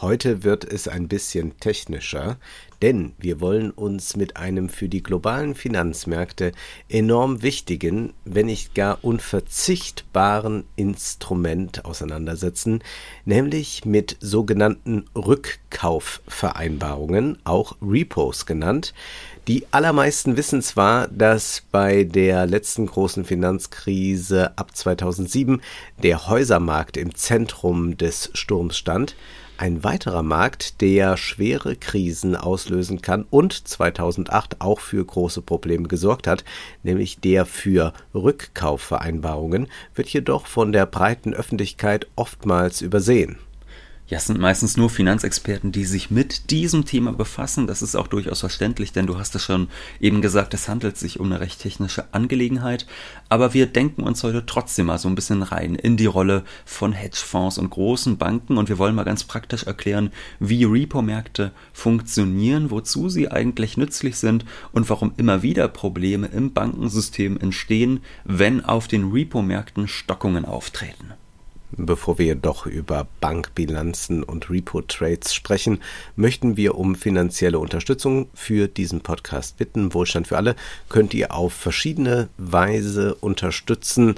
[0.00, 2.36] Heute wird es ein bisschen technischer,
[2.82, 6.50] denn wir wollen uns mit einem für die globalen Finanzmärkte
[6.88, 12.82] enorm wichtigen, wenn nicht gar unverzichtbaren Instrument auseinandersetzen,
[13.24, 18.94] nämlich mit sogenannten Rückkaufvereinbarungen, auch Repos genannt.
[19.46, 25.62] Die allermeisten wissen zwar, dass bei der letzten großen Finanzkrise ab 2007
[26.02, 29.14] der Häusermarkt im Zentrum des Sturms stand,
[29.56, 36.26] ein weiterer Markt, der schwere Krisen auslösen kann und 2008 auch für große Probleme gesorgt
[36.26, 36.44] hat,
[36.82, 43.38] nämlich der für Rückkaufvereinbarungen, wird jedoch von der breiten Öffentlichkeit oftmals übersehen.
[44.06, 47.66] Ja, es sind meistens nur Finanzexperten, die sich mit diesem Thema befassen.
[47.66, 51.20] Das ist auch durchaus verständlich, denn du hast es schon eben gesagt, es handelt sich
[51.20, 52.84] um eine recht technische Angelegenheit.
[53.30, 56.92] Aber wir denken uns heute trotzdem mal so ein bisschen rein in die Rolle von
[56.92, 63.08] Hedgefonds und großen Banken und wir wollen mal ganz praktisch erklären, wie Repo-Märkte funktionieren, wozu
[63.08, 69.10] sie eigentlich nützlich sind und warum immer wieder Probleme im Bankensystem entstehen, wenn auf den
[69.10, 71.14] Repo-Märkten Stockungen auftreten.
[71.76, 75.80] Bevor wir jedoch über Bankbilanzen und Repo-Trades sprechen,
[76.14, 79.92] möchten wir um finanzielle Unterstützung für diesen Podcast bitten.
[79.92, 80.54] Wohlstand für alle
[80.88, 84.14] könnt ihr auf verschiedene Weise unterstützen.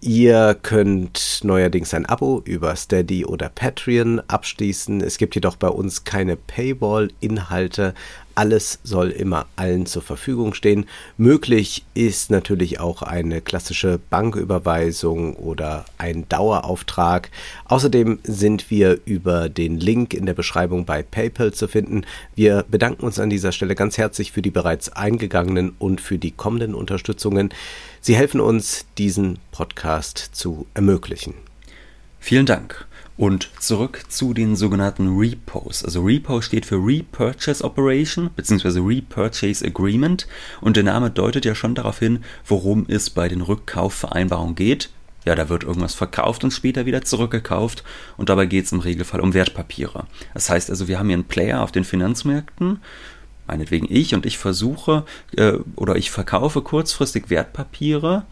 [0.00, 5.00] Ihr könnt neuerdings ein Abo über Steady oder Patreon abschließen.
[5.00, 7.94] Es gibt jedoch bei uns keine Paywall-Inhalte.
[8.34, 10.86] Alles soll immer allen zur Verfügung stehen.
[11.16, 17.30] Möglich ist natürlich auch eine klassische Banküberweisung oder ein Dauerauftrag.
[17.66, 22.04] Außerdem sind wir über den Link in der Beschreibung bei PayPal zu finden.
[22.34, 26.30] Wir bedanken uns an dieser Stelle ganz herzlich für die bereits eingegangenen und für die
[26.30, 27.50] kommenden Unterstützungen.
[28.00, 31.34] Sie helfen uns, diesen Podcast zu ermöglichen.
[32.18, 32.86] Vielen Dank.
[33.16, 35.84] Und zurück zu den sogenannten Repos.
[35.84, 38.80] Also Repo steht für Repurchase Operation bzw.
[38.80, 40.26] Repurchase Agreement
[40.60, 44.90] und der Name deutet ja schon darauf hin, worum es bei den Rückkaufvereinbarungen geht.
[45.24, 47.84] Ja, da wird irgendwas verkauft und später wieder zurückgekauft
[48.16, 50.06] und dabei geht es im Regelfall um Wertpapiere.
[50.34, 52.80] Das heißt also, wir haben hier einen Player auf den Finanzmärkten,
[53.46, 55.04] meinetwegen ich, und ich versuche
[55.36, 58.24] äh, oder ich verkaufe kurzfristig Wertpapiere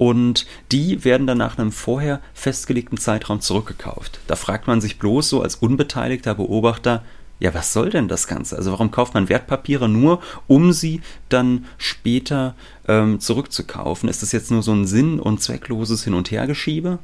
[0.00, 4.18] und die werden dann nach einem vorher festgelegten Zeitraum zurückgekauft.
[4.28, 7.04] Da fragt man sich bloß so als unbeteiligter Beobachter,
[7.38, 8.56] ja, was soll denn das Ganze?
[8.56, 12.54] Also warum kauft man Wertpapiere nur, um sie dann später
[12.88, 14.08] ähm, zurückzukaufen?
[14.08, 16.98] Ist das jetzt nur so ein sinn- und zweckloses Hin- und Hergeschiebe?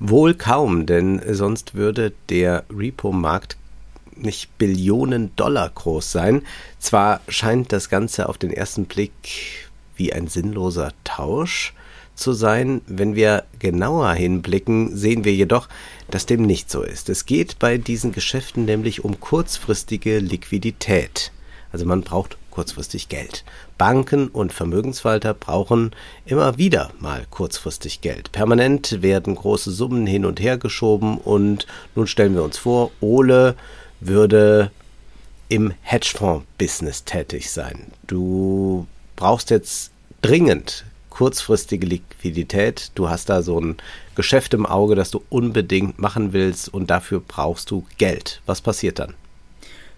[0.00, 3.56] Wohl kaum, denn sonst würde der Repo-Markt
[4.16, 6.42] nicht Billionen Dollar groß sein.
[6.80, 11.74] Zwar scheint das Ganze auf den ersten Blick wie ein sinnloser Tausch,
[12.22, 12.80] zu sein.
[12.86, 15.68] Wenn wir genauer hinblicken, sehen wir jedoch,
[16.10, 17.08] dass dem nicht so ist.
[17.08, 21.32] Es geht bei diesen Geschäften nämlich um kurzfristige Liquidität.
[21.72, 23.44] Also man braucht kurzfristig Geld.
[23.78, 25.90] Banken und Vermögensverwalter brauchen
[26.26, 28.30] immer wieder mal kurzfristig Geld.
[28.30, 33.56] Permanent werden große Summen hin und her geschoben und nun stellen wir uns vor, Ole
[34.00, 34.70] würde
[35.48, 37.90] im Hedgefonds-Business tätig sein.
[38.06, 39.90] Du brauchst jetzt
[40.20, 42.90] dringend kurzfristige Liquidität.
[42.94, 43.76] Du hast da so ein
[44.14, 48.40] Geschäft im Auge, das du unbedingt machen willst und dafür brauchst du Geld.
[48.46, 49.14] Was passiert dann?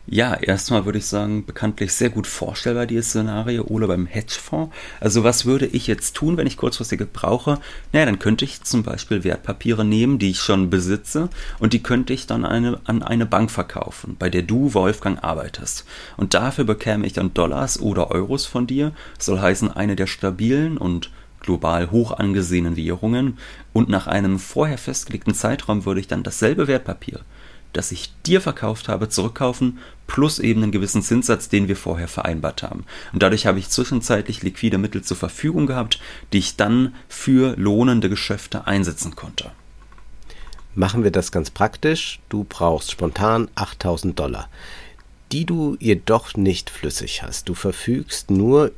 [0.06, 4.75] Ja, erstmal würde ich sagen, bekanntlich sehr gut vorstellbar dieses Szenario oder beim Hedgefonds.
[5.00, 7.59] Also was würde ich jetzt tun, wenn ich kurzfristige brauche?
[7.91, 12.12] Naja, dann könnte ich zum Beispiel Wertpapiere nehmen, die ich schon besitze und die könnte
[12.12, 15.87] ich dann eine, an eine Bank verkaufen, bei der du, Wolfgang, arbeitest.
[16.19, 18.92] Und dafür bekäme ich dann Dollars oder Euros von dir.
[19.19, 21.10] Soll heißen, eine der stabilen und
[21.41, 23.38] global hoch angesehenen Währungen
[23.72, 27.21] und nach einem vorher festgelegten Zeitraum würde ich dann dasselbe Wertpapier
[27.75, 32.63] das ich dir verkauft habe, zurückkaufen, plus eben einen gewissen Zinssatz, den wir vorher vereinbart
[32.63, 32.84] haben.
[33.13, 36.01] Und dadurch habe ich zwischenzeitlich liquide Mittel zur Verfügung gehabt,
[36.33, 39.51] die ich dann für lohnende Geschäfte einsetzen konnte.
[40.75, 42.21] Machen wir das ganz praktisch.
[42.28, 44.48] Du brauchst spontan 8000 Dollar,
[45.33, 47.48] die du jedoch nicht flüssig hast.
[47.48, 48.72] Du verfügst nur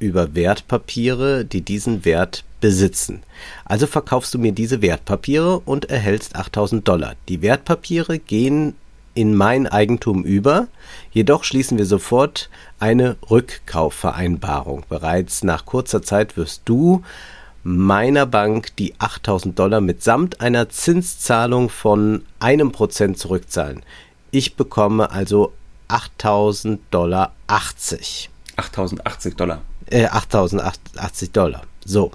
[0.00, 3.22] über Wertpapiere, die diesen Wert besitzen.
[3.64, 7.14] Also verkaufst du mir diese Wertpapiere und erhältst 8000 Dollar.
[7.28, 8.74] Die Wertpapiere gehen
[9.14, 10.68] in mein Eigentum über,
[11.12, 12.48] jedoch schließen wir sofort
[12.78, 14.84] eine Rückkaufvereinbarung.
[14.88, 17.02] Bereits nach kurzer Zeit wirst du
[17.62, 23.82] meiner Bank die 8000 Dollar mitsamt einer Zinszahlung von einem Prozent zurückzahlen.
[24.30, 25.52] Ich bekomme also
[25.88, 28.30] 8000 Dollar 80.
[28.56, 29.62] 8080 Dollar.
[29.90, 31.62] Äh, 8080 Dollar.
[31.84, 32.12] So.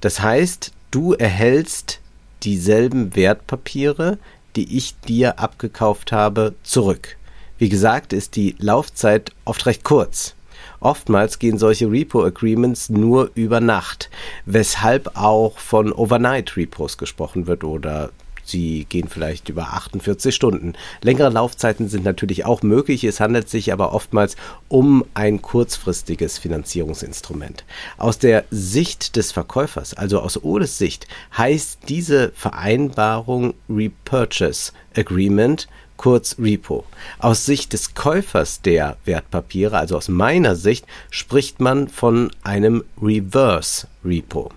[0.00, 2.00] Das heißt, du erhältst
[2.42, 4.18] dieselben Wertpapiere,
[4.56, 7.16] die ich dir abgekauft habe, zurück.
[7.58, 10.34] Wie gesagt, ist die Laufzeit oft recht kurz.
[10.80, 14.08] Oftmals gehen solche Repo-Agreements nur über Nacht,
[14.46, 18.10] weshalb auch von Overnight-Repos gesprochen wird oder
[18.50, 20.74] Sie gehen vielleicht über 48 Stunden.
[21.02, 23.04] Längere Laufzeiten sind natürlich auch möglich.
[23.04, 24.36] Es handelt sich aber oftmals
[24.68, 27.64] um ein kurzfristiges Finanzierungsinstrument.
[27.96, 31.06] Aus der Sicht des Verkäufers, also aus Oles Sicht,
[31.36, 35.68] heißt diese Vereinbarung Repurchase Agreement
[36.00, 36.84] kurz Repo.
[37.18, 43.86] Aus Sicht des Käufers der Wertpapiere, also aus meiner Sicht, spricht man von einem Reverse
[44.02, 44.50] Repo.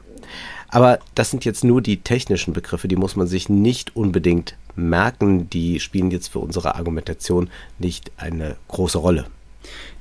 [0.74, 5.48] Aber das sind jetzt nur die technischen Begriffe, die muss man sich nicht unbedingt merken,
[5.52, 9.28] die spielen jetzt für unsere Argumentation nicht eine große Rolle.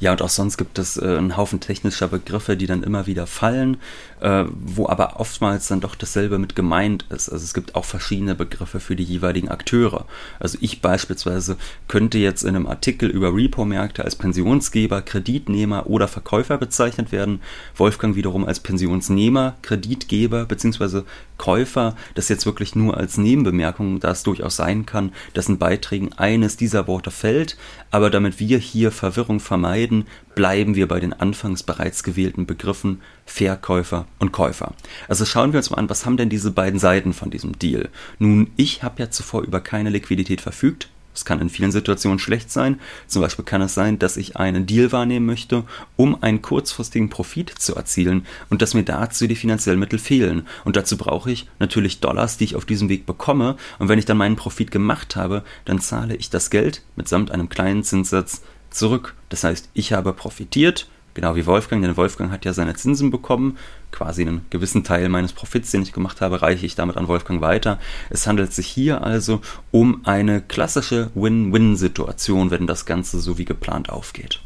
[0.00, 3.26] Ja, und auch sonst gibt es äh, einen Haufen technischer Begriffe, die dann immer wieder
[3.26, 3.76] fallen,
[4.22, 7.28] äh, wo aber oftmals dann doch dasselbe mit gemeint ist.
[7.28, 10.06] Also es gibt auch verschiedene Begriffe für die jeweiligen Akteure.
[10.38, 11.56] Also ich beispielsweise
[11.88, 17.40] könnte jetzt in einem Artikel über Repo-Märkte als Pensionsgeber, Kreditnehmer oder Verkäufer bezeichnet werden.
[17.74, 21.02] Wolfgang wiederum als Pensionsnehmer, Kreditgeber bzw.
[21.36, 21.96] Käufer.
[22.14, 26.56] Das jetzt wirklich nur als Nebenbemerkung, da es durchaus sein kann, dass in Beiträgen eines
[26.56, 27.56] dieser Worte fällt.
[27.90, 34.06] Aber damit wir hier Verwirrung vermeiden, bleiben wir bei den anfangs bereits gewählten Begriffen Verkäufer
[34.18, 34.74] und Käufer.
[35.08, 37.88] Also schauen wir uns mal an, was haben denn diese beiden Seiten von diesem Deal?
[38.18, 42.50] Nun, ich habe ja zuvor über keine Liquidität verfügt, es kann in vielen Situationen schlecht
[42.50, 42.80] sein.
[43.06, 45.64] Zum Beispiel kann es sein, dass ich einen Deal wahrnehmen möchte,
[45.96, 50.46] um einen kurzfristigen Profit zu erzielen und dass mir dazu die finanziellen Mittel fehlen.
[50.64, 53.56] Und dazu brauche ich natürlich Dollars, die ich auf diesem Weg bekomme.
[53.78, 57.48] Und wenn ich dann meinen Profit gemacht habe, dann zahle ich das Geld mitsamt einem
[57.48, 59.14] kleinen Zinssatz zurück.
[59.28, 63.58] Das heißt, ich habe profitiert, genau wie Wolfgang, denn Wolfgang hat ja seine Zinsen bekommen.
[63.90, 67.40] Quasi einen gewissen Teil meines Profits, den ich gemacht habe, reiche ich damit an Wolfgang
[67.40, 67.78] weiter.
[68.10, 73.90] Es handelt sich hier also um eine klassische Win-Win-Situation, wenn das Ganze so wie geplant
[73.90, 74.40] aufgeht.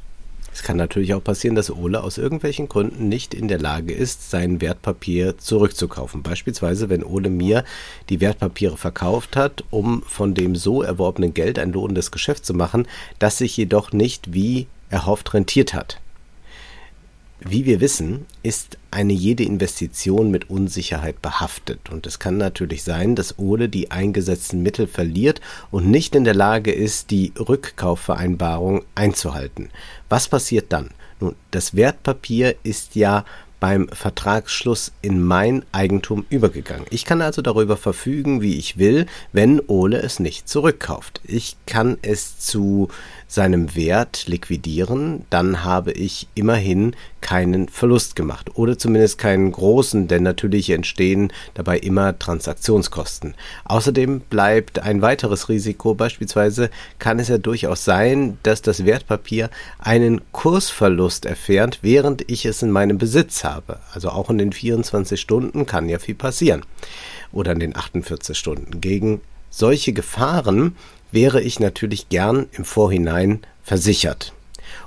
[0.56, 4.30] Es kann natürlich auch passieren, dass Ole aus irgendwelchen Gründen nicht in der Lage ist,
[4.30, 6.22] sein Wertpapier zurückzukaufen.
[6.22, 7.62] Beispielsweise, wenn Ole mir
[8.08, 12.88] die Wertpapiere verkauft hat, um von dem so erworbenen Geld ein lohnendes Geschäft zu machen,
[13.18, 16.00] das sich jedoch nicht wie erhofft rentiert hat.
[17.41, 23.15] Wie wir wissen, ist eine jede Investition mit Unsicherheit behaftet und es kann natürlich sein,
[23.15, 29.69] dass Ole die eingesetzten Mittel verliert und nicht in der Lage ist, die Rückkaufvereinbarung einzuhalten.
[30.09, 30.91] Was passiert dann?
[31.21, 33.27] Nun, das Wertpapier ist ja
[33.66, 36.86] beim Vertragsschluss in mein Eigentum übergegangen.
[36.90, 41.20] Ich kann also darüber verfügen, wie ich will, wenn Ole es nicht zurückkauft.
[41.24, 42.90] Ich kann es zu
[43.26, 50.22] seinem Wert liquidieren, dann habe ich immerhin keinen Verlust gemacht oder zumindest keinen großen, denn
[50.22, 53.34] natürlich entstehen dabei immer Transaktionskosten.
[53.64, 56.70] Außerdem bleibt ein weiteres Risiko, beispielsweise
[57.00, 62.70] kann es ja durchaus sein, dass das Wertpapier einen Kursverlust erfährt, während ich es in
[62.70, 63.56] meinem Besitz habe.
[63.93, 66.62] Also auch in den 24 Stunden kann ja viel passieren
[67.32, 68.81] oder in den 48 Stunden.
[68.81, 69.20] Gegen
[69.50, 70.76] solche Gefahren
[71.12, 74.32] wäre ich natürlich gern im Vorhinein versichert.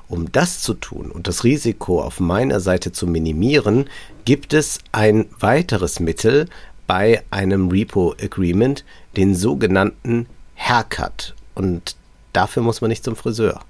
[0.08, 3.90] Um das zu tun und das Risiko auf meiner Seite zu minimieren,
[4.26, 6.48] gibt es ein weiteres Mittel
[6.88, 8.84] bei einem Repo Agreement,
[9.16, 11.36] den sogenannten Haircut.
[11.54, 11.96] Und
[12.34, 13.62] dafür muss man nicht zum Friseur.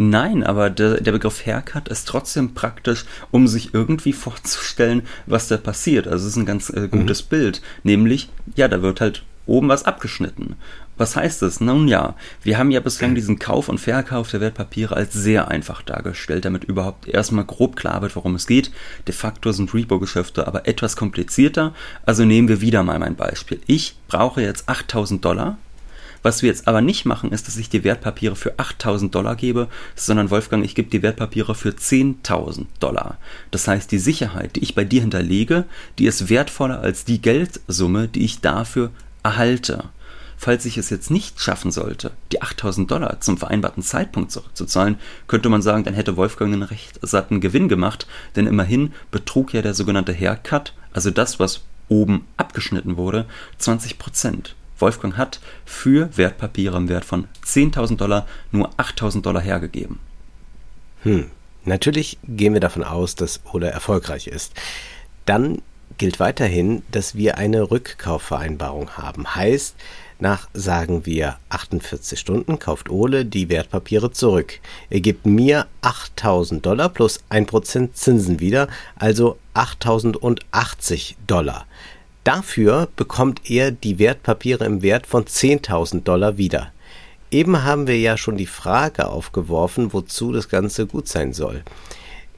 [0.00, 5.56] Nein, aber der, der, Begriff Haircut ist trotzdem praktisch, um sich irgendwie vorzustellen, was da
[5.56, 6.06] passiert.
[6.06, 7.28] Also es ist ein ganz äh, gutes mhm.
[7.28, 7.62] Bild.
[7.82, 10.54] Nämlich, ja, da wird halt oben was abgeschnitten.
[10.98, 11.60] Was heißt das?
[11.60, 15.82] Nun ja, wir haben ja bislang diesen Kauf und Verkauf der Wertpapiere als sehr einfach
[15.82, 18.70] dargestellt, damit überhaupt erstmal grob klar wird, worum es geht.
[19.06, 21.72] De facto sind Repo-Geschäfte aber etwas komplizierter.
[22.04, 23.60] Also nehmen wir wieder mal mein Beispiel.
[23.66, 25.58] Ich brauche jetzt 8000 Dollar.
[26.22, 29.68] Was wir jetzt aber nicht machen, ist, dass ich die Wertpapiere für 8000 Dollar gebe,
[29.94, 33.18] sondern Wolfgang, ich gebe die Wertpapiere für 10.000 Dollar.
[33.50, 35.64] Das heißt, die Sicherheit, die ich bei dir hinterlege,
[35.98, 38.90] die ist wertvoller als die Geldsumme, die ich dafür
[39.22, 39.84] erhalte.
[40.40, 44.96] Falls ich es jetzt nicht schaffen sollte, die 8000 Dollar zum vereinbarten Zeitpunkt zurückzuzahlen,
[45.26, 48.06] könnte man sagen, dann hätte Wolfgang einen recht satten Gewinn gemacht,
[48.36, 53.26] denn immerhin betrug ja der sogenannte Haircut, also das, was oben abgeschnitten wurde,
[53.58, 54.54] 20 Prozent.
[54.78, 59.98] Wolfgang hat für Wertpapiere im Wert von 10.000 Dollar nur 8.000 Dollar hergegeben.
[61.02, 61.30] Hm.
[61.64, 64.54] Natürlich gehen wir davon aus, dass Ole erfolgreich ist.
[65.26, 65.60] Dann
[65.98, 69.34] gilt weiterhin, dass wir eine Rückkaufvereinbarung haben.
[69.34, 69.74] Heißt,
[70.20, 74.58] Nach, sagen wir, 48 Stunden kauft Ole die Wertpapiere zurück.
[74.90, 78.66] Er gibt mir 8000 Dollar plus 1% Zinsen wieder,
[78.96, 81.66] also 8080 Dollar.
[82.28, 86.72] Dafür bekommt er die Wertpapiere im Wert von 10.000 Dollar wieder.
[87.30, 91.62] Eben haben wir ja schon die Frage aufgeworfen, wozu das Ganze gut sein soll.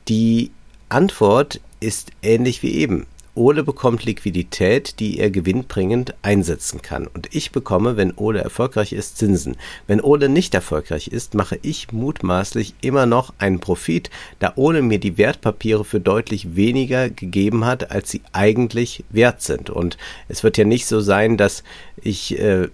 [0.06, 0.52] Die
[0.90, 3.06] Antwort ist ähnlich wie eben.
[3.34, 7.06] Ole bekommt Liquidität, die er gewinnbringend einsetzen kann.
[7.06, 9.56] Und ich bekomme, wenn Ole erfolgreich ist, Zinsen.
[9.86, 14.98] Wenn Ole nicht erfolgreich ist, mache ich mutmaßlich immer noch einen Profit, da Ole mir
[14.98, 19.70] die Wertpapiere für deutlich weniger gegeben hat, als sie eigentlich wert sind.
[19.70, 19.96] Und
[20.28, 21.62] es wird ja nicht so sein, dass
[22.02, 22.68] ich äh,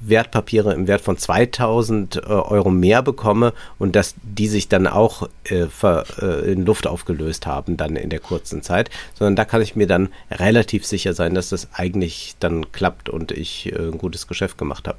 [0.00, 5.28] Wertpapiere im Wert von 2000 äh, Euro mehr bekomme und dass die sich dann auch
[5.44, 9.62] äh, ver, äh, in Luft aufgelöst haben dann in der kurzen Zeit, sondern da kann
[9.62, 13.98] ich mir dann relativ sicher sein, dass das eigentlich dann klappt und ich äh, ein
[13.98, 14.98] gutes Geschäft gemacht habe.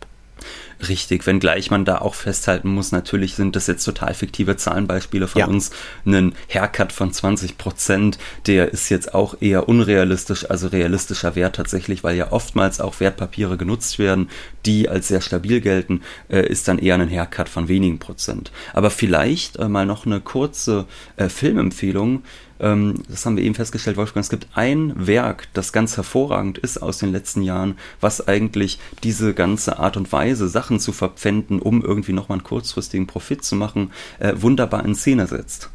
[0.87, 5.39] Richtig, wenngleich man da auch festhalten muss, natürlich sind das jetzt total fiktive Zahlenbeispiele von
[5.39, 5.47] ja.
[5.47, 5.71] uns.
[6.05, 12.03] Einen Haircut von 20 Prozent, der ist jetzt auch eher unrealistisch, also realistischer Wert tatsächlich,
[12.03, 14.29] weil ja oftmals auch Wertpapiere genutzt werden,
[14.65, 18.51] die als sehr stabil gelten, äh, ist dann eher ein Haircut von wenigen Prozent.
[18.73, 22.21] Aber vielleicht äh, mal noch eine kurze äh, Filmempfehlung
[22.59, 26.81] ähm, das haben wir eben festgestellt, Wolfgang, es gibt ein Werk, das ganz hervorragend ist
[26.81, 31.81] aus den letzten Jahren, was eigentlich diese ganze Art und Weise, Sachen zu verpfänden, um
[31.81, 35.69] irgendwie nochmal einen kurzfristigen Profit zu machen, äh, wunderbar in Szene setzt.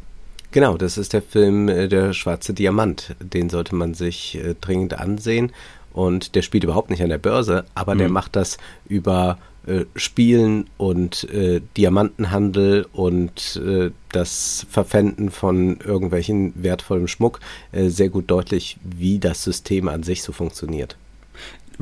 [0.51, 3.17] Genau, das ist der Film äh, Der schwarze Diamant.
[3.21, 5.51] Den sollte man sich äh, dringend ansehen.
[5.95, 7.99] Und der spielt überhaupt nicht an der Börse, aber mhm.
[8.01, 16.53] der macht das über äh, Spielen und äh, Diamantenhandel und äh, das Verpfänden von irgendwelchen
[16.55, 17.41] wertvollen Schmuck
[17.73, 20.97] äh, sehr gut deutlich, wie das System an sich so funktioniert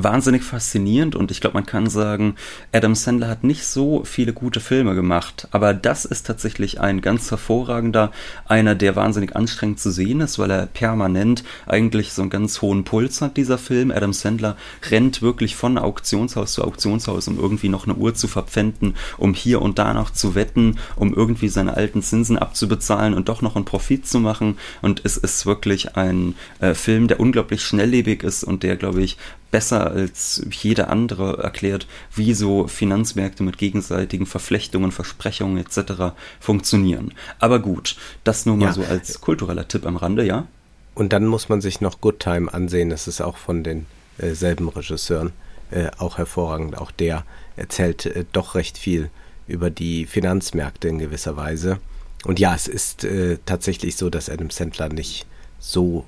[0.05, 2.35] wahnsinnig faszinierend und ich glaube, man kann sagen,
[2.73, 7.31] Adam Sandler hat nicht so viele gute Filme gemacht, aber das ist tatsächlich ein ganz
[7.31, 8.13] hervorragender,
[8.47, 12.85] einer, der wahnsinnig anstrengend zu sehen ist, weil er permanent eigentlich so einen ganz hohen
[12.85, 13.91] Puls hat, dieser Film.
[13.91, 14.57] Adam Sandler
[14.91, 19.63] rennt wirklich von Auktionshaus zu Auktionshaus, um irgendwie noch eine Uhr zu verpfänden, um hier
[19.63, 23.65] und da noch zu wetten, um irgendwie seine alten Zinsen abzubezahlen und doch noch einen
[23.65, 28.63] Profit zu machen und es ist wirklich ein äh, Film, der unglaublich schnelllebig ist und
[28.63, 29.17] der, glaube ich,
[29.51, 36.15] besser als jeder andere erklärt, wie so Finanzmärkte mit gegenseitigen Verflechtungen, Versprechungen etc.
[36.39, 37.13] funktionieren.
[37.39, 38.73] Aber gut, das nur mal ja.
[38.73, 40.47] so als kultureller Tipp am Rande, ja?
[40.95, 44.73] Und dann muss man sich noch Good Time ansehen, das ist auch von denselben äh,
[44.73, 45.33] Regisseuren
[45.71, 46.77] äh, auch hervorragend.
[46.77, 47.25] Auch der
[47.57, 49.11] erzählt äh, doch recht viel
[49.47, 51.79] über die Finanzmärkte in gewisser Weise.
[52.25, 55.27] Und ja, es ist äh, tatsächlich so, dass Adam Sandler nicht
[55.59, 56.05] so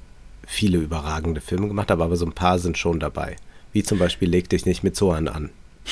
[0.46, 3.37] viele überragende Filme gemacht habe, aber so ein paar sind schon dabei.
[3.72, 5.50] Wie zum Beispiel Leg dich nicht mit Zoan an.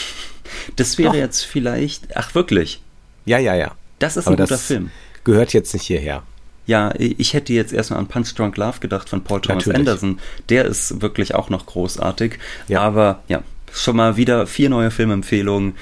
[0.76, 1.16] Das wäre Doch.
[1.16, 2.16] jetzt vielleicht.
[2.16, 2.82] Ach, wirklich?
[3.24, 3.72] Ja, ja, ja.
[3.98, 4.90] Das ist aber ein guter Film.
[5.24, 6.22] Gehört jetzt nicht hierher.
[6.66, 9.78] Ja, ich hätte jetzt erstmal an Punch Drunk Love gedacht von Paul Thomas Natürlich.
[9.78, 10.20] Anderson.
[10.48, 12.38] Der ist wirklich auch noch großartig.
[12.68, 12.82] Ja.
[12.82, 13.42] Aber ja,
[13.72, 15.74] schon mal wieder vier neue Filmempfehlungen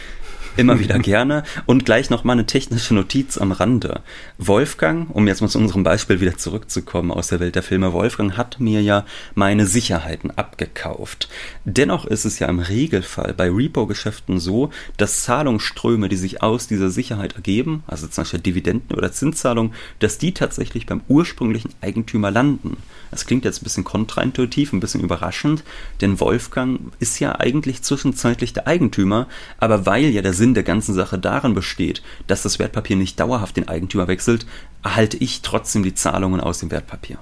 [0.59, 1.45] immer wieder gerne.
[1.67, 4.03] Und gleich noch mal eine technische Notiz am Rande.
[4.37, 8.37] Wolfgang, um jetzt mal zu unserem Beispiel wieder zurückzukommen aus der Welt der Filme, Wolfgang
[8.37, 11.29] hat mir ja meine Sicherheiten abgekauft.
[11.65, 16.91] Dennoch ist es ja im Regelfall bei Repo-Geschäften so, dass Zahlungsströme, die sich aus dieser
[16.91, 22.79] Sicherheit ergeben, also zum Beispiel Dividenden oder Zinszahlungen, dass die tatsächlich beim ursprünglichen Eigentümer landen.
[23.11, 25.63] Das klingt jetzt ein bisschen kontraintuitiv, ein bisschen überraschend,
[26.01, 30.95] denn Wolfgang ist ja eigentlich zwischenzeitlich der Eigentümer, aber weil ja der Sinn der ganzen
[30.95, 34.47] Sache darin besteht, dass das Wertpapier nicht dauerhaft den Eigentümer wechselt,
[34.83, 37.19] erhalte ich trotzdem die Zahlungen aus dem Wertpapier.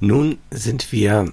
[0.00, 1.32] Nun sind wir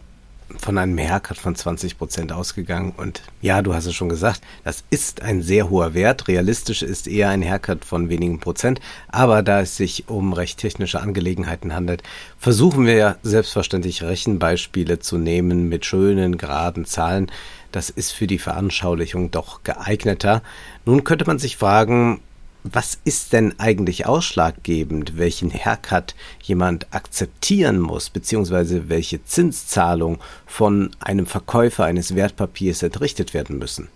[0.60, 2.94] von einem Haircut von 20 Prozent ausgegangen.
[2.96, 6.30] Und ja, du hast es schon gesagt, das ist ein sehr hoher Wert.
[6.30, 8.80] Realistisch ist eher ein Haircut von wenigen Prozent.
[9.10, 12.02] Aber da es sich um recht technische Angelegenheiten handelt,
[12.40, 17.30] versuchen wir ja selbstverständlich Rechenbeispiele zu nehmen mit schönen, geraden Zahlen.
[17.78, 20.42] Das ist für die Veranschaulichung doch geeigneter.
[20.86, 22.22] Nun könnte man sich fragen,
[22.64, 30.18] was ist denn eigentlich ausschlaggebend, welchen Haircut jemand akzeptieren muss, beziehungsweise welche Zinszahlung
[30.48, 33.90] von einem Verkäufer eines Wertpapiers entrichtet werden müssen?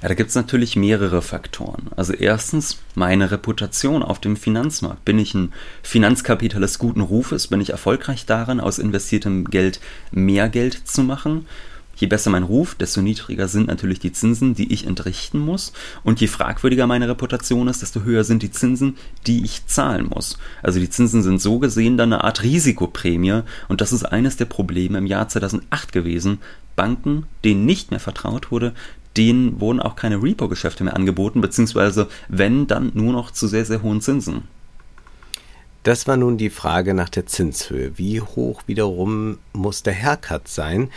[0.00, 1.88] Ja, da gibt es natürlich mehrere Faktoren.
[1.96, 5.04] Also erstens meine Reputation auf dem Finanzmarkt.
[5.04, 5.52] Bin ich ein
[5.82, 7.48] Finanzkapitalist guten Rufes?
[7.48, 9.80] Bin ich erfolgreich darin, aus investiertem Geld
[10.12, 11.46] mehr Geld zu machen?
[11.96, 15.72] Je besser mein Ruf, desto niedriger sind natürlich die Zinsen, die ich entrichten muss.
[16.04, 20.38] Und je fragwürdiger meine Reputation ist, desto höher sind die Zinsen, die ich zahlen muss.
[20.62, 23.42] Also die Zinsen sind so gesehen dann eine Art Risikoprämie.
[23.68, 26.38] Und das ist eines der Probleme im Jahr 2008 gewesen.
[26.76, 28.74] Banken, denen nicht mehr vertraut wurde,
[29.16, 33.82] denen wurden auch keine Repo-Geschäfte mehr angeboten, beziehungsweise wenn, dann nur noch zu sehr, sehr
[33.82, 34.42] hohen Zinsen.
[35.82, 37.96] Das war nun die Frage nach der Zinshöhe.
[37.96, 40.90] Wie hoch wiederum muss der Haircut sein?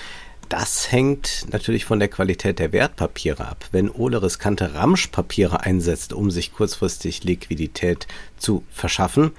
[0.50, 3.65] Das hängt natürlich von der Qualität der Wertpapiere ab.
[3.72, 9.32] Wenn Ole riskante Ramschpapiere einsetzt, um sich kurzfristig Liquidität zu verschaffen,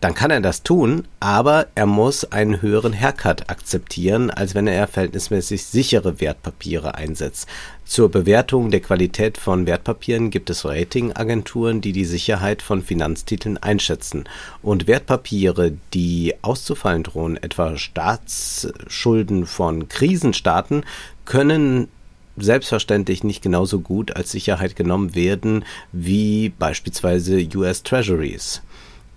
[0.00, 4.86] dann kann er das tun, aber er muss einen höheren Haircut akzeptieren, als wenn er
[4.86, 7.48] verhältnismäßig sichere Wertpapiere einsetzt.
[7.84, 14.24] Zur Bewertung der Qualität von Wertpapieren gibt es Ratingagenturen, die die Sicherheit von Finanztiteln einschätzen.
[14.62, 20.84] Und Wertpapiere, die auszufallen drohen, etwa Staatsschulden von Krisenstaaten,
[21.24, 21.88] können
[22.36, 28.62] selbstverständlich nicht genauso gut als Sicherheit genommen werden wie beispielsweise US Treasuries.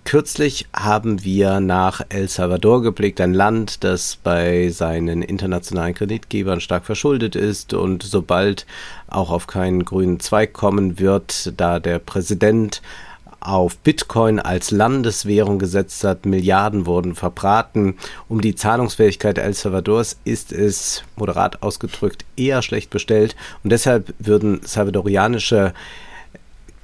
[0.04, 6.84] Kürzlich haben wir nach El Salvador geblickt, ein Land, das bei seinen internationalen Kreditgebern stark
[6.84, 8.66] verschuldet ist und sobald
[9.08, 12.82] auch auf keinen grünen Zweig kommen wird, da der Präsident
[13.42, 16.26] auf Bitcoin als Landeswährung gesetzt hat.
[16.26, 17.96] Milliarden wurden verbraten.
[18.28, 23.34] Um die Zahlungsfähigkeit El Salvadors ist es, moderat ausgedrückt, eher schlecht bestellt.
[23.64, 25.74] Und deshalb würden salvadorianische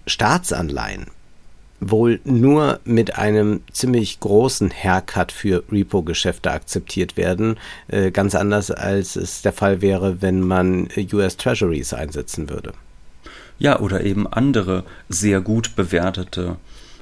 [0.07, 1.07] Staatsanleihen
[1.80, 7.56] wohl nur mit einem ziemlich großen Haircut für Repo-Geschäfte akzeptiert werden.
[7.88, 12.73] Äh, ganz anders als es der Fall wäre, wenn man US Treasuries einsetzen würde.
[13.58, 16.56] Ja, oder eben andere sehr gut bewertete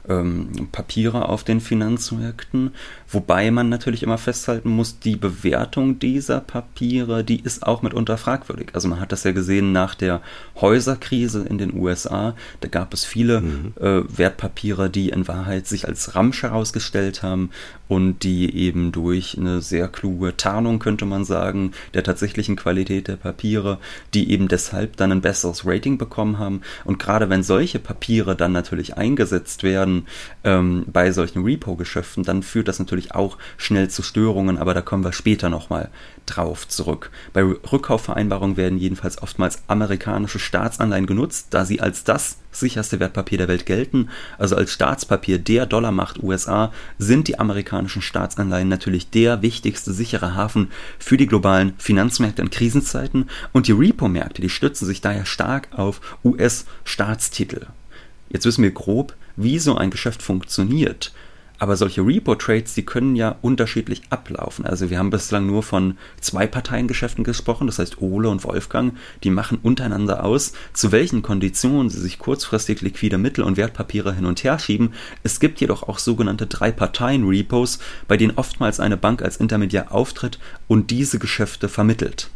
[0.09, 2.73] ähm, Papiere auf den Finanzmärkten,
[3.09, 8.71] wobei man natürlich immer festhalten muss, die Bewertung dieser Papiere, die ist auch mitunter fragwürdig.
[8.75, 10.21] Also man hat das ja gesehen nach der
[10.61, 13.75] Häuserkrise in den USA, da gab es viele mhm.
[13.81, 17.51] äh, Wertpapiere, die in Wahrheit sich als Ramsch herausgestellt haben
[17.89, 23.17] und die eben durch eine sehr kluge Tarnung, könnte man sagen, der tatsächlichen Qualität der
[23.17, 23.79] Papiere,
[24.15, 26.63] die eben deshalb dann ein besseres Rating bekommen haben.
[26.85, 30.07] Und gerade wenn solche Papiere dann natürlich eingesetzt werden
[30.45, 35.05] ähm, bei solchen Repo-Geschäften, dann führt das natürlich auch schnell zu Störungen, aber da kommen
[35.05, 35.91] wir später nochmal
[36.27, 37.11] drauf zurück.
[37.33, 43.49] Bei Rückkaufvereinbarungen werden jedenfalls oftmals amerikanische Staatsanleihen genutzt, da sie als das sicherste Wertpapier der
[43.49, 44.09] Welt gelten.
[44.39, 50.71] Also als Staatspapier der Dollarmacht USA sind die amerikanischen Staatsanleihen natürlich der wichtigste sichere Hafen
[50.99, 56.01] für die globalen Finanzmärkte in Krisenzeiten und die Repo-Märkte, die stützen sich daher stark auf
[56.25, 57.67] US-Staatstitel.
[58.29, 61.13] Jetzt wissen wir grob, wie so ein Geschäft funktioniert.
[61.59, 64.67] Aber solche Repo-Trades, die können ja unterschiedlich ablaufen.
[64.67, 69.31] Also wir haben bislang nur von zwei Parteiengeschäften gesprochen, das heißt Ole und Wolfgang, die
[69.31, 74.45] machen untereinander aus, zu welchen Konditionen sie sich kurzfristig liquide Mittel und Wertpapiere hin und
[74.45, 74.93] her schieben.
[75.23, 80.39] Es gibt jedoch auch sogenannte Drei-Parteien-Repos, bei denen oftmals eine Bank als Intermediär auftritt
[80.69, 82.31] und diese Geschäfte vermittelt.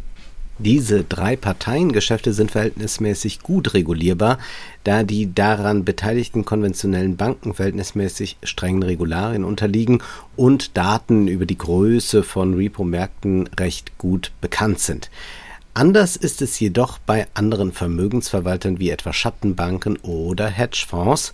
[0.62, 4.38] Diese drei Parteiengeschäfte sind verhältnismäßig gut regulierbar,
[4.84, 10.02] da die daran beteiligten konventionellen Banken verhältnismäßig strengen Regularien unterliegen
[10.36, 15.10] und Daten über die Größe von Repo-Märkten recht gut bekannt sind.
[15.72, 21.32] Anders ist es jedoch bei anderen Vermögensverwaltern wie etwa Schattenbanken oder Hedgefonds.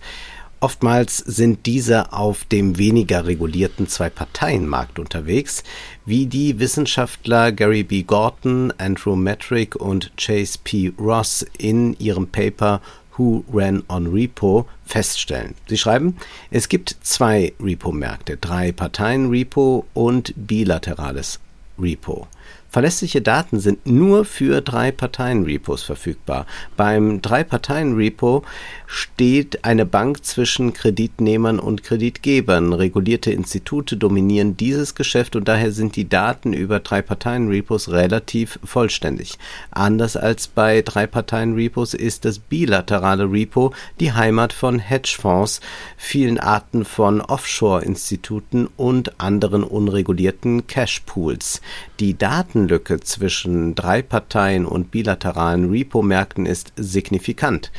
[0.59, 5.63] Oftmals sind diese auf dem weniger regulierten Zwei-Parteien-Markt unterwegs,
[6.03, 8.01] wie die Wissenschaftler Gary B.
[8.01, 10.93] Gorton, Andrew Metrick und Chase P.
[10.97, 12.81] Ross in ihrem Paper
[13.17, 15.53] Who Ran on Repo feststellen.
[15.67, 16.17] Sie schreiben,
[16.49, 21.39] es gibt zwei Repo-Märkte, drei Parteien Repo und bilaterales
[21.79, 22.27] Repo.
[22.69, 26.45] Verlässliche Daten sind nur für Drei-Parteien-Repos verfügbar.
[26.75, 28.43] Beim Drei-Parteien-Repo
[28.85, 32.73] steht eine Bank zwischen Kreditnehmern und Kreditgebern.
[32.73, 39.37] Regulierte Institute dominieren dieses Geschäft und daher sind die Daten über Drei-Parteien-Repos relativ vollständig.
[39.71, 45.61] Anders als bei Drei-Parteien-Repos ist das bilaterale Repo die Heimat von Hedgefonds,
[45.95, 51.61] vielen Arten von Offshore-Instituten und anderen unregulierten Cash-Pools.
[51.99, 57.71] Die Daten Datenlücke zwischen drei Parteien und bilateralen Repo-Märkten ist signifikant.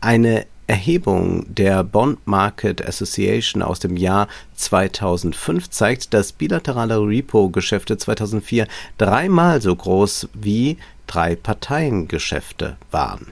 [0.00, 8.66] Eine Erhebung der Bond Market Association aus dem Jahr 2005 zeigt, dass bilaterale Repo-Geschäfte 2004
[8.96, 13.26] dreimal so groß wie drei Parteien-Geschäfte waren.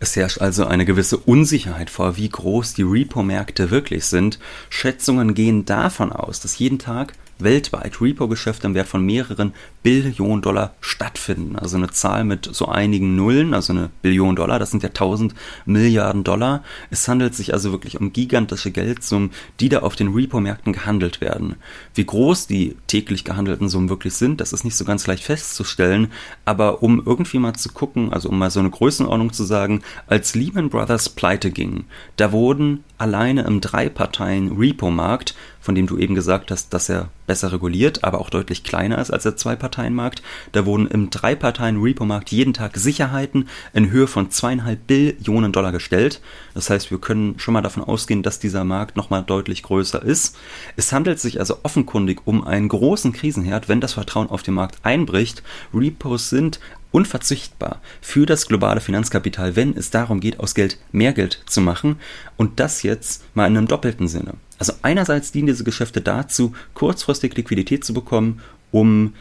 [0.00, 4.38] Es herrscht also eine gewisse Unsicherheit vor, wie groß die Repo-Märkte wirklich sind.
[4.70, 7.12] Schätzungen gehen davon aus, dass jeden Tag
[7.44, 9.52] weltweit Repo-Geschäfte im Wert von mehreren
[9.82, 11.56] Billionen Dollar stattfinden.
[11.56, 15.34] Also eine Zahl mit so einigen Nullen, also eine Billion Dollar, das sind ja 1000
[15.64, 16.62] Milliarden Dollar.
[16.90, 21.56] Es handelt sich also wirklich um gigantische Geldsummen, die da auf den Repo-Märkten gehandelt werden.
[21.94, 26.08] Wie groß die täglich gehandelten Summen wirklich sind, das ist nicht so ganz leicht festzustellen,
[26.44, 30.34] aber um irgendwie mal zu gucken, also um mal so eine Größenordnung zu sagen, als
[30.34, 31.84] Lehman Brothers pleite ging,
[32.16, 38.04] da wurden alleine im Drei-Parteien-Repo-Markt, von dem du eben gesagt hast, dass er besser reguliert,
[38.04, 43.48] aber auch deutlich kleiner ist als der Zwei-Parteien-Markt, da wurden im Drei-Parteien-Repo-Markt jeden Tag Sicherheiten
[43.72, 46.20] in Höhe von zweieinhalb Billionen Dollar gestellt.
[46.52, 50.36] Das heißt, wir können schon mal davon ausgehen, dass dieser Markt nochmal deutlich größer ist.
[50.76, 54.76] Es handelt sich also offenkundig um einen großen Krisenherd, wenn das Vertrauen auf den Markt
[54.82, 55.42] einbricht.
[55.72, 56.58] Repos sind
[56.90, 61.96] unverzichtbar für das globale Finanzkapital, wenn es darum geht, aus Geld mehr Geld zu machen.
[62.36, 64.34] Und das jetzt mal in einem doppelten Sinne.
[64.62, 69.14] Also einerseits dienen diese Geschäfte dazu, kurzfristig Liquidität zu bekommen, um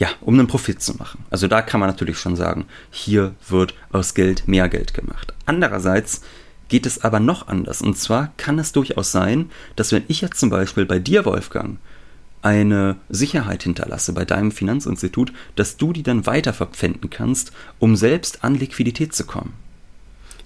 [0.00, 1.24] ja, um einen Profit zu machen.
[1.30, 5.32] Also da kann man natürlich schon sagen, hier wird aus Geld mehr Geld gemacht.
[5.46, 6.22] Andererseits
[6.66, 7.82] geht es aber noch anders.
[7.82, 11.78] Und zwar kann es durchaus sein, dass wenn ich jetzt zum Beispiel bei dir, Wolfgang,
[12.42, 18.42] eine Sicherheit hinterlasse bei deinem Finanzinstitut, dass du die dann weiter verpfänden kannst, um selbst
[18.42, 19.52] an Liquidität zu kommen.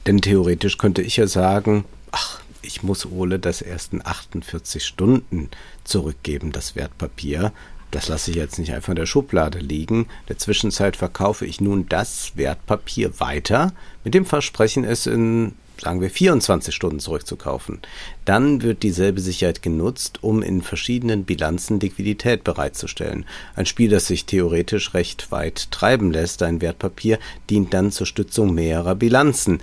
[0.07, 5.49] Denn theoretisch könnte ich ja sagen, ach, ich muss Ole das ersten 48 Stunden
[5.85, 7.53] zurückgeben, das Wertpapier.
[7.91, 10.03] Das lasse ich jetzt nicht einfach in der Schublade liegen.
[10.03, 13.73] In der Zwischenzeit verkaufe ich nun das Wertpapier weiter
[14.05, 17.81] mit dem Versprechen, es in sagen wir 24 Stunden zurückzukaufen.
[18.25, 23.25] Dann wird dieselbe Sicherheit genutzt, um in verschiedenen Bilanzen Liquidität bereitzustellen.
[23.55, 28.55] Ein Spiel, das sich theoretisch recht weit treiben lässt, ein Wertpapier, dient dann zur Stützung
[28.55, 29.61] mehrerer Bilanzen.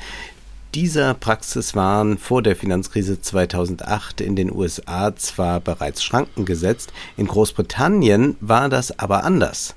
[0.76, 7.28] Dieser Praxis waren vor der Finanzkrise 2008 in den USA zwar bereits Schranken gesetzt, in
[7.28, 9.76] Großbritannien war das aber anders.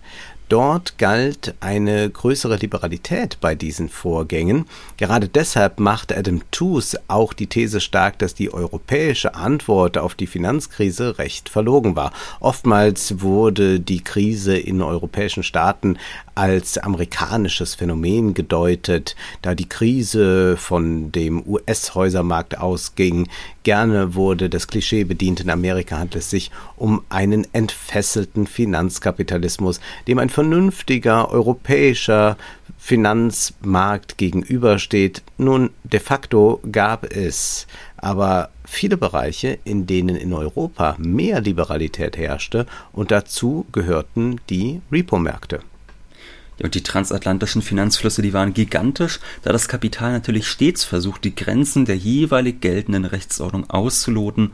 [0.48, 4.64] Dort galt eine größere Liberalität bei diesen Vorgängen.
[4.96, 10.26] Gerade deshalb macht Adam Tooze auch die These stark, dass die europäische Antwort auf die
[10.26, 12.12] Finanzkrise recht verlogen war.
[12.40, 15.98] Oftmals wurde die Krise in europäischen Staaten
[16.38, 23.26] als amerikanisches Phänomen gedeutet, da die Krise von dem US-Häusermarkt ausging.
[23.64, 30.20] Gerne wurde das Klischee bedient, in Amerika handelt es sich um einen entfesselten Finanzkapitalismus, dem
[30.20, 32.36] ein vernünftiger europäischer
[32.78, 35.24] Finanzmarkt gegenübersteht.
[35.38, 42.64] Nun, de facto gab es aber viele Bereiche, in denen in Europa mehr Liberalität herrschte
[42.92, 45.62] und dazu gehörten die Repo-Märkte.
[46.62, 51.84] Und die transatlantischen Finanzflüsse, die waren gigantisch, da das Kapital natürlich stets versucht, die Grenzen
[51.84, 54.50] der jeweilig geltenden Rechtsordnung auszuloten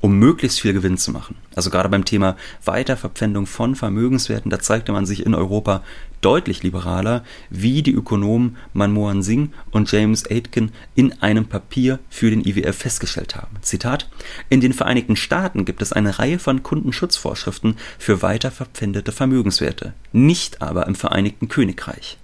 [0.00, 1.36] um möglichst viel Gewinn zu machen.
[1.54, 5.82] Also gerade beim Thema Weiterverpfändung von Vermögenswerten, da zeigte man sich in Europa
[6.20, 12.44] deutlich liberaler, wie die Ökonomen Manmohan Singh und James Aitken in einem Papier für den
[12.44, 13.56] IWF festgestellt haben.
[13.62, 14.08] Zitat:
[14.48, 20.86] In den Vereinigten Staaten gibt es eine Reihe von Kundenschutzvorschriften für weiterverpfändete Vermögenswerte, nicht aber
[20.86, 22.18] im Vereinigten Königreich.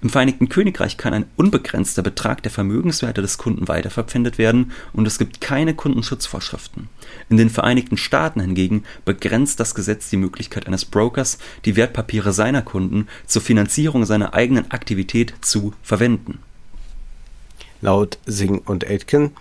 [0.00, 5.18] Im Vereinigten Königreich kann ein unbegrenzter Betrag der Vermögenswerte des Kunden weiterverpfändet werden und es
[5.18, 6.88] gibt keine Kundenschutzvorschriften.
[7.28, 12.62] In den Vereinigten Staaten hingegen begrenzt das Gesetz die Möglichkeit eines Brokers, die Wertpapiere seiner
[12.62, 16.38] Kunden zur Finanzierung seiner eigenen Aktivität zu verwenden.
[17.80, 19.32] Laut Singh und Aitken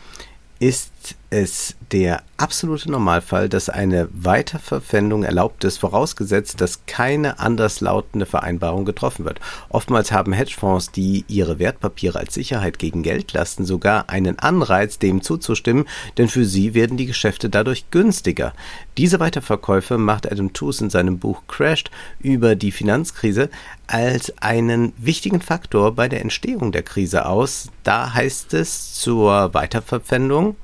[0.60, 0.92] ist
[1.30, 9.26] es der absolute Normalfall, dass eine Weiterverpfändung erlaubt ist, vorausgesetzt, dass keine anderslautende Vereinbarung getroffen
[9.26, 9.40] wird.
[9.70, 15.22] Oftmals haben Hedgefonds, die ihre Wertpapiere als Sicherheit gegen Geld lasten, sogar einen Anreiz, dem
[15.22, 15.86] zuzustimmen,
[16.18, 18.54] denn für sie werden die Geschäfte dadurch günstiger.
[18.98, 23.50] Diese Weiterverkäufe macht Adam Tooze in seinem Buch Crashed über die Finanzkrise
[23.88, 27.70] als einen wichtigen Faktor bei der Entstehung der Krise aus.
[27.84, 30.56] Da heißt es zur Weiterverpfändung,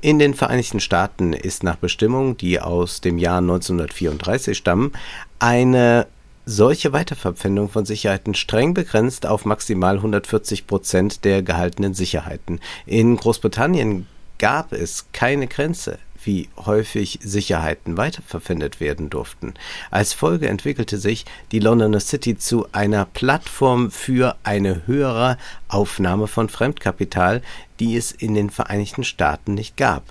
[0.00, 4.92] in den Vereinigten Staaten ist nach Bestimmungen, die aus dem Jahr 1934 stammen,
[5.38, 6.06] eine
[6.46, 12.60] solche Weiterverpfändung von Sicherheiten streng begrenzt auf maximal 140 Prozent der gehaltenen Sicherheiten.
[12.86, 14.06] In Großbritannien
[14.38, 19.54] gab es keine Grenze wie häufig Sicherheiten weiterverwendet werden durften.
[19.90, 25.38] Als Folge entwickelte sich die Londoner City zu einer Plattform für eine höhere
[25.68, 27.40] Aufnahme von Fremdkapital,
[27.80, 30.02] die es in den Vereinigten Staaten nicht gab.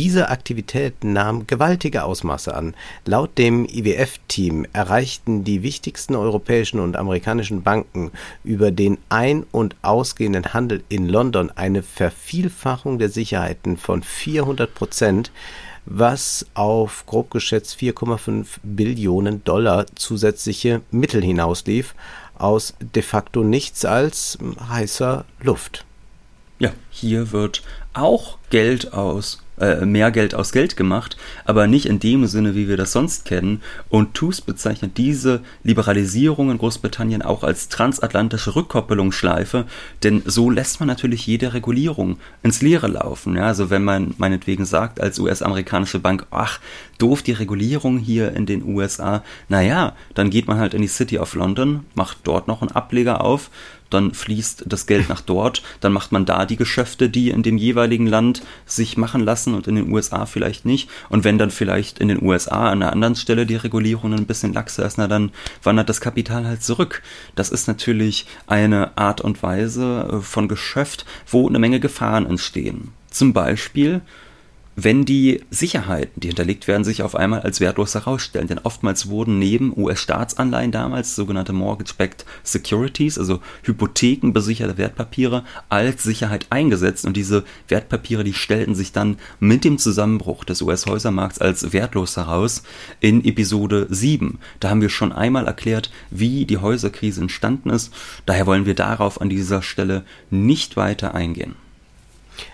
[0.00, 2.74] Diese Aktivität nahm gewaltige Ausmaße an.
[3.04, 8.10] Laut dem IWF-Team erreichten die wichtigsten europäischen und amerikanischen Banken
[8.42, 15.32] über den ein- und ausgehenden Handel in London eine Vervielfachung der Sicherheiten von 400 Prozent.
[15.84, 21.94] was auf grob geschätzt 4,5 Billionen Dollar zusätzliche Mittel hinauslief,
[22.38, 25.84] aus de facto nichts als heißer Luft.
[26.58, 32.00] Ja, hier wird auch Geld aus äh, mehr Geld aus Geld gemacht, aber nicht in
[32.00, 33.62] dem Sinne, wie wir das sonst kennen.
[33.88, 39.66] Und TUS bezeichnet diese Liberalisierung in Großbritannien auch als transatlantische Rückkoppelungsschleife,
[40.02, 43.36] denn so lässt man natürlich jede Regulierung ins Leere laufen.
[43.36, 46.60] Ja, also wenn man meinetwegen sagt als US-amerikanische Bank, ach,
[46.98, 51.18] doof die Regulierung hier in den USA, naja, dann geht man halt in die City
[51.18, 53.50] of London, macht dort noch einen Ableger auf,
[53.90, 57.58] dann fließt das Geld nach dort, dann macht man da die Geschäfte, die in dem
[57.58, 60.88] jeweiligen Land sich machen lassen und in den USA vielleicht nicht.
[61.08, 64.52] Und wenn dann vielleicht in den USA an einer anderen Stelle die Regulierung ein bisschen
[64.52, 67.02] laxer ist, na dann wandert das Kapital halt zurück.
[67.34, 72.92] Das ist natürlich eine Art und Weise äh, von Geschäft, wo eine Menge Gefahren entstehen.
[73.10, 74.02] Zum Beispiel
[74.76, 78.46] wenn die Sicherheiten, die hinterlegt werden, sich auf einmal als wertlos herausstellen.
[78.46, 87.04] Denn oftmals wurden neben US-Staatsanleihen damals sogenannte Mortgage-Backed Securities, also hypothekenbesicherte Wertpapiere, als Sicherheit eingesetzt.
[87.04, 92.62] Und diese Wertpapiere, die stellten sich dann mit dem Zusammenbruch des US-Häusermarkts als wertlos heraus
[93.00, 94.38] in Episode 7.
[94.60, 97.92] Da haben wir schon einmal erklärt, wie die Häuserkrise entstanden ist.
[98.24, 101.54] Daher wollen wir darauf an dieser Stelle nicht weiter eingehen.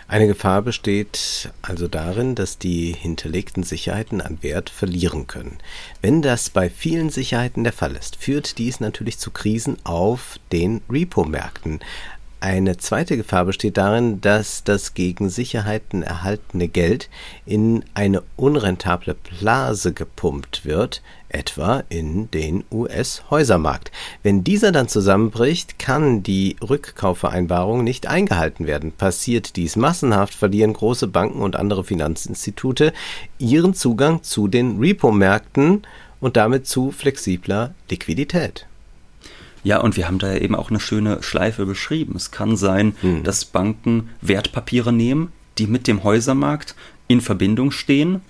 [0.09, 5.59] Eine Gefahr besteht also darin, dass die hinterlegten Sicherheiten an Wert verlieren können.
[6.01, 10.81] Wenn das bei vielen Sicherheiten der Fall ist, führt dies natürlich zu Krisen auf den
[10.89, 11.81] Repo-Märkten.
[12.39, 17.09] Eine zweite Gefahr besteht darin, dass das gegen Sicherheiten erhaltene Geld
[17.47, 23.91] in eine unrentable Blase gepumpt wird, etwa in den US-Häusermarkt.
[24.23, 28.93] Wenn dieser dann zusammenbricht, kann die Rückkaufvereinbarung nicht eingehalten werden.
[28.93, 32.93] Passiert dies massenhaft, verlieren große Banken und andere Finanzinstitute
[33.39, 35.83] ihren Zugang zu den Repo-Märkten
[36.21, 38.67] und damit zu flexibler Liquidität.
[39.67, 42.13] Ja, und wir haben da eben auch eine schöne Schleife beschrieben.
[42.15, 43.25] Es kann sein, hm.
[43.25, 46.77] dass Banken Wertpapiere nehmen, die mit dem Häusermarkt
[47.09, 48.21] in Verbindung stehen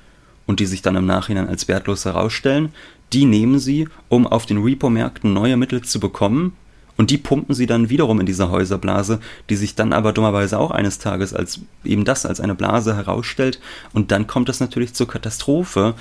[0.47, 2.73] und die sich dann im Nachhinein als wertlos herausstellen.
[3.13, 6.55] Die nehmen sie, um auf den Repo-Märkten neue Mittel zu bekommen,
[6.97, 9.21] und die pumpen sie dann wiederum in diese Häuserblase,
[9.51, 13.61] die sich dann aber dummerweise auch eines Tages als eben das als eine Blase herausstellt.
[13.93, 15.93] Und dann kommt es natürlich zur Katastrophe,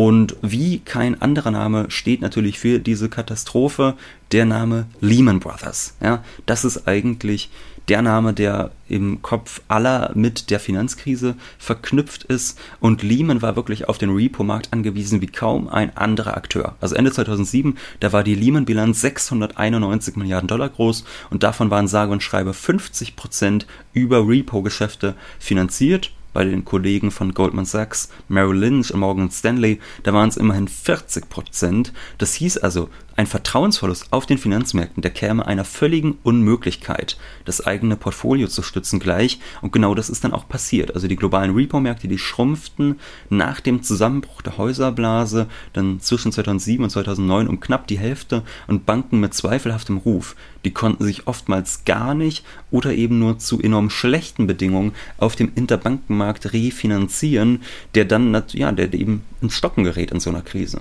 [0.00, 3.96] und wie kein anderer Name steht natürlich für diese Katastrophe
[4.32, 5.94] der Name Lehman Brothers.
[6.00, 7.50] Ja, das ist eigentlich
[7.90, 12.58] der Name, der im Kopf aller mit der Finanzkrise verknüpft ist.
[12.80, 16.76] Und Lehman war wirklich auf den Repo-Markt angewiesen wie kaum ein anderer Akteur.
[16.80, 22.10] Also Ende 2007, da war die Lehman-Bilanz 691 Milliarden Dollar groß und davon waren sage
[22.10, 28.92] und schreibe 50 Prozent über Repo-Geschäfte finanziert bei den Kollegen von Goldman Sachs, Merrill Lynch
[28.92, 31.92] und Morgan Stanley, da waren es immerhin 40 Prozent.
[32.18, 32.88] Das hieß also,
[33.20, 38.98] ein Vertrauensverlust auf den Finanzmärkten, der käme einer völligen Unmöglichkeit, das eigene Portfolio zu stützen
[38.98, 39.40] gleich.
[39.60, 40.94] Und genau das ist dann auch passiert.
[40.94, 46.88] Also die globalen Repo-Märkte, die schrumpften nach dem Zusammenbruch der Häuserblase dann zwischen 2007 und
[46.88, 52.14] 2009 um knapp die Hälfte und Banken mit zweifelhaftem Ruf, die konnten sich oftmals gar
[52.14, 57.62] nicht oder eben nur zu enorm schlechten Bedingungen auf dem Interbankenmarkt refinanzieren,
[57.94, 60.80] der dann, ja, der eben ins Stocken gerät in so einer Krise.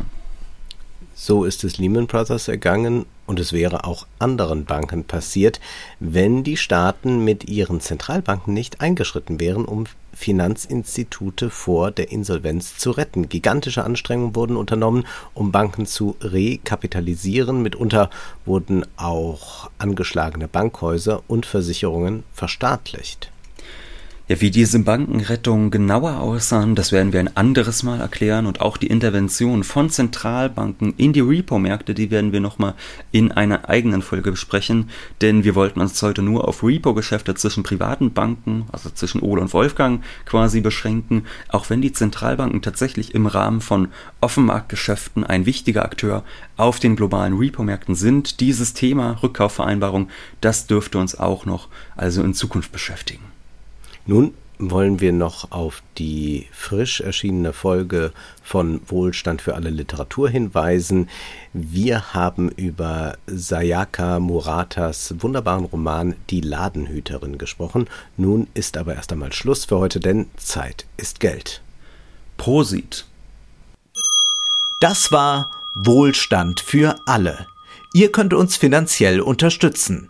[1.21, 5.59] So ist es Lehman Brothers ergangen und es wäre auch anderen Banken passiert,
[5.99, 12.91] wenn die Staaten mit ihren Zentralbanken nicht eingeschritten wären, um Finanzinstitute vor der Insolvenz zu
[12.91, 13.27] retten.
[13.27, 17.61] Gigantische Anstrengungen wurden unternommen, um Banken zu rekapitalisieren.
[17.61, 18.09] Mitunter
[18.45, 23.29] wurden auch angeschlagene Bankhäuser und Versicherungen verstaatlicht.
[24.31, 28.77] Ja, wie diese Bankenrettungen genauer aussahen, das werden wir ein anderes Mal erklären und auch
[28.77, 32.75] die Intervention von Zentralbanken in die Repo-Märkte, die werden wir nochmal
[33.11, 38.13] in einer eigenen Folge besprechen, denn wir wollten uns heute nur auf Repo-Geschäfte zwischen privaten
[38.13, 43.61] Banken, also zwischen Ole und Wolfgang quasi beschränken, auch wenn die Zentralbanken tatsächlich im Rahmen
[43.61, 43.87] von
[44.21, 46.23] Offenmarktgeschäften ein wichtiger Akteur
[46.55, 48.41] auf den globalen Repo-Märkten sind.
[48.41, 50.07] Dieses Thema Rückkaufvereinbarung,
[50.39, 53.38] das dürfte uns auch noch also in Zukunft beschäftigen.
[54.09, 61.11] Nun wollen wir noch auf die frisch erschienene Folge von Wohlstand für alle Literatur hinweisen.
[61.53, 67.87] Wir haben über Sayaka Muratas wunderbaren Roman Die Ladenhüterin gesprochen.
[68.17, 71.61] Nun ist aber erst einmal Schluss für heute, denn Zeit ist Geld.
[72.35, 73.05] Prosit.
[74.81, 77.45] Das war Wohlstand für alle.
[77.93, 80.09] Ihr könnt uns finanziell unterstützen